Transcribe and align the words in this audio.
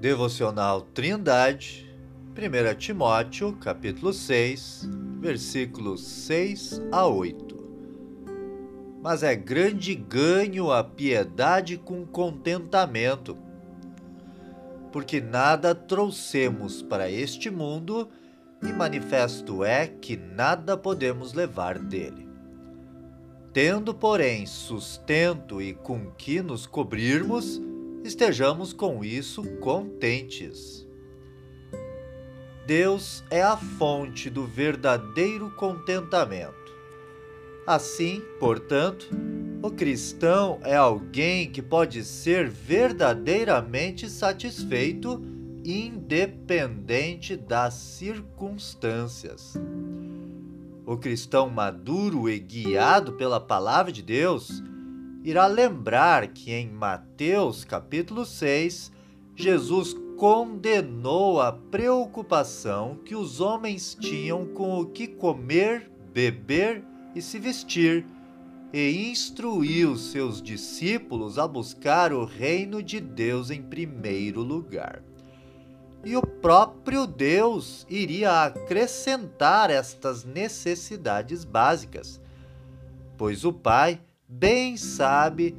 Devocional 0.00 0.82
Trindade, 0.94 1.92
1 2.30 2.78
Timóteo, 2.78 3.56
capítulo 3.56 4.12
6, 4.12 4.88
versículos 5.18 6.06
6 6.06 6.80
a 6.92 7.04
8. 7.04 7.58
Mas 9.02 9.24
é 9.24 9.34
grande 9.34 9.96
ganho 9.96 10.70
a 10.70 10.84
piedade 10.84 11.76
com 11.76 12.06
contentamento, 12.06 13.36
porque 14.92 15.20
nada 15.20 15.74
trouxemos 15.74 16.80
para 16.80 17.10
este 17.10 17.50
mundo 17.50 18.08
e 18.62 18.72
manifesto 18.72 19.64
é 19.64 19.88
que 19.88 20.16
nada 20.16 20.76
podemos 20.76 21.32
levar 21.32 21.76
dele. 21.76 22.28
Tendo, 23.52 23.92
porém, 23.92 24.46
sustento 24.46 25.60
e 25.60 25.74
com 25.74 26.12
que 26.12 26.40
nos 26.40 26.66
cobrirmos, 26.66 27.60
estejamos 28.04 28.72
com 28.72 29.04
isso 29.04 29.42
contentes. 29.58 30.86
Deus 32.66 33.24
é 33.30 33.42
a 33.42 33.56
fonte 33.56 34.28
do 34.28 34.46
verdadeiro 34.46 35.50
contentamento. 35.56 36.76
Assim, 37.66 38.22
portanto, 38.38 39.08
o 39.62 39.70
cristão 39.70 40.60
é 40.62 40.76
alguém 40.76 41.50
que 41.50 41.60
pode 41.60 42.04
ser 42.04 42.48
verdadeiramente 42.48 44.08
satisfeito, 44.08 45.22
independente 45.64 47.36
das 47.36 47.74
circunstâncias. 47.74 49.54
O 50.86 50.96
cristão 50.96 51.50
maduro 51.50 52.28
e 52.28 52.38
guiado 52.38 53.14
pela 53.14 53.40
palavra 53.40 53.90
de 53.90 54.02
Deus 54.02 54.62
irá 55.22 55.46
lembrar 55.46 56.28
que 56.28 56.52
em 56.52 56.68
Mateus 56.68 57.64
capítulo 57.64 58.24
6, 58.24 58.92
Jesus 59.34 59.94
condenou 60.16 61.40
a 61.40 61.52
preocupação 61.52 62.96
que 63.04 63.14
os 63.14 63.40
homens 63.40 63.96
tinham 64.00 64.46
com 64.46 64.80
o 64.80 64.86
que 64.86 65.06
comer, 65.06 65.90
beber 66.12 66.84
e 67.14 67.22
se 67.22 67.38
vestir, 67.38 68.04
e 68.72 69.10
instruiu 69.10 69.96
seus 69.96 70.42
discípulos 70.42 71.38
a 71.38 71.46
buscar 71.46 72.12
o 72.12 72.24
reino 72.24 72.82
de 72.82 73.00
Deus 73.00 73.50
em 73.50 73.62
primeiro 73.62 74.42
lugar. 74.42 75.02
E 76.04 76.16
o 76.16 76.22
próprio 76.22 77.06
Deus 77.06 77.86
iria 77.88 78.44
acrescentar 78.44 79.70
estas 79.70 80.24
necessidades 80.24 81.44
básicas, 81.44 82.20
pois 83.16 83.44
o 83.44 83.52
Pai 83.52 84.00
bem 84.28 84.76
sabe 84.76 85.56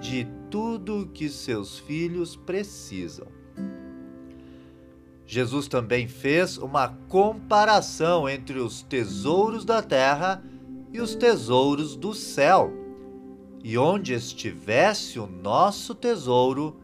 de 0.00 0.26
tudo 0.50 1.10
que 1.14 1.28
seus 1.30 1.78
filhos 1.78 2.36
precisam. 2.36 3.26
Jesus 5.24 5.66
também 5.66 6.06
fez 6.06 6.58
uma 6.58 6.88
comparação 7.08 8.28
entre 8.28 8.58
os 8.58 8.82
tesouros 8.82 9.64
da 9.64 9.80
terra 9.80 10.44
e 10.92 11.00
os 11.00 11.14
tesouros 11.14 11.96
do 11.96 12.12
céu. 12.12 12.70
E 13.64 13.78
onde 13.78 14.12
estivesse 14.12 15.18
o 15.18 15.26
nosso 15.26 15.94
tesouro, 15.94 16.78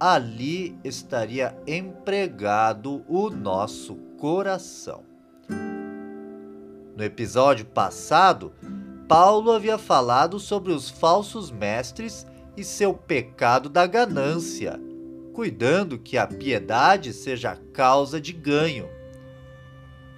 ali 0.00 0.78
estaria 0.82 1.54
empregado 1.66 3.04
o 3.06 3.28
nosso 3.28 3.96
coração. 4.16 5.04
No 6.96 7.04
episódio 7.04 7.66
passado, 7.66 8.54
Paulo 9.08 9.52
havia 9.52 9.78
falado 9.78 10.38
sobre 10.38 10.72
os 10.72 10.88
falsos 10.88 11.50
mestres 11.50 12.26
e 12.56 12.64
seu 12.64 12.94
pecado 12.94 13.68
da 13.68 13.86
ganância, 13.86 14.80
cuidando 15.32 15.98
que 15.98 16.18
a 16.18 16.26
piedade 16.26 17.12
seja 17.12 17.56
causa 17.72 18.20
de 18.20 18.32
ganho. 18.32 18.88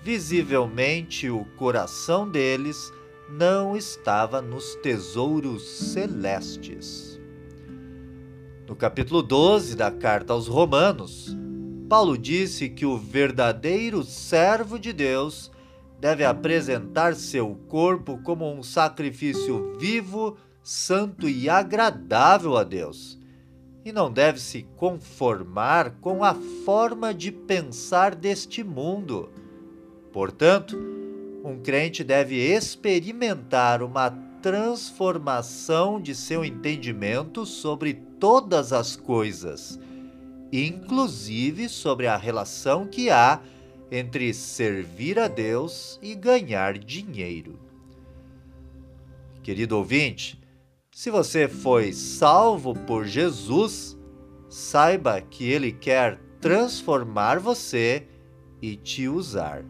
Visivelmente, 0.03 1.31
o 1.31 1.45
coração 1.57 2.29
deles 2.29 2.93
não 3.29 3.77
estava 3.77 4.43
nos 4.43 4.75
tesouros 4.77 5.63
celestes. 5.63 7.21
No 8.67 8.77
capítulo 8.77 9.23
12 9.23 9.77
da 9.77 9.91
carta 9.91 10.33
aos 10.33 10.47
Romanos, 10.47 11.37
Paulo 11.89 12.17
disse 12.17 12.69
que 12.69 12.85
o 12.85 12.97
verdadeiro 12.97 14.03
servo 14.03 14.79
de 14.79 14.93
Deus 14.93 15.51
deve 16.05 16.23
apresentar 16.23 17.15
seu 17.15 17.59
corpo 17.67 18.19
como 18.23 18.53
um 18.53 18.63
sacrifício 18.63 19.75
vivo, 19.79 20.37
santo 20.63 21.27
e 21.27 21.49
agradável 21.49 22.59
a 22.59 22.63
Deus, 22.63 23.19
e 23.87 23.91
não 23.91 24.13
deve 24.13 24.39
se 24.39 24.65
conformar 24.77 25.93
com 26.03 26.23
a 26.23 26.35
forma 26.67 27.15
de 27.15 27.33
pensar 27.33 28.15
deste 28.15 28.63
mundo. 28.63 29.31
Portanto, 30.13 30.77
um 31.43 31.59
crente 31.63 32.05
deve 32.05 32.37
experimentar 32.37 33.83
uma 33.83 34.11
transformação 34.43 35.99
de 35.99 36.15
seu 36.15 36.45
entendimento 36.45 37.47
sobre 37.47 37.95
todas 38.21 38.75
as 38.75 38.95
coisas, 38.95 39.81
inclusive 40.53 41.67
sobre 41.67 42.07
a 42.07 42.19
relação 42.19 42.87
que 42.87 43.09
há 43.09 43.41
entre 43.97 44.35
servir 44.35 45.21
a 45.21 45.29
Deus 45.29 46.01
e 46.03 46.17
ganhar 46.17 46.77
dinheiro. 46.77 47.61
Querido 49.41 49.77
ouvinte, 49.79 50.37
se 50.91 51.11
você 51.11 51.47
foi 51.47 51.93
salvo 51.93 52.75
por 52.75 53.05
Jesus, 53.05 53.97
saiba 54.49 55.21
que 55.21 55.45
Ele 55.45 55.71
quer 55.71 56.19
transformar 56.41 57.39
você 57.39 58.09
e 58.61 58.75
te 58.75 59.07
usar. 59.07 59.65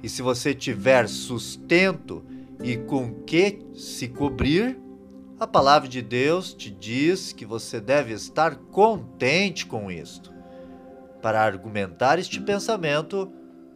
E 0.00 0.08
se 0.08 0.22
você 0.22 0.54
tiver 0.54 1.08
sustento 1.08 2.24
e 2.62 2.76
com 2.76 3.12
que 3.24 3.66
se 3.74 4.06
cobrir, 4.06 4.78
a 5.40 5.46
palavra 5.46 5.88
de 5.88 6.02
Deus 6.02 6.54
te 6.54 6.70
diz 6.70 7.32
que 7.32 7.44
você 7.44 7.80
deve 7.80 8.12
estar 8.12 8.54
contente 8.54 9.66
com 9.66 9.90
isto. 9.90 10.39
Para 11.22 11.42
argumentar 11.42 12.18
este 12.18 12.40
pensamento, 12.40 13.30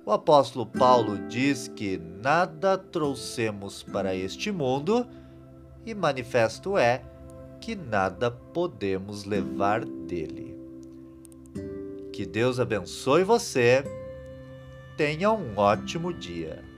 o 0.07 0.13
apóstolo 0.13 0.67
Paulo 0.67 1.19
diz 1.29 1.69
que 1.69 1.99
nada 1.99 2.77
trouxemos 2.79 3.83
para 3.83 4.15
este 4.15 4.51
mundo 4.51 5.07
e 5.85 5.95
manifesto 5.95 6.77
é 6.79 7.03
que 7.61 7.75
nada 7.75 8.31
podemos 8.31 9.25
levar 9.25 9.85
dele. 9.85 10.55
Que 12.13 12.25
Deus 12.25 12.61
abençoe 12.61 13.25
você. 13.25 13.83
Tenha 14.97 15.33
um 15.33 15.57
ótimo 15.57 16.13
dia. 16.13 16.74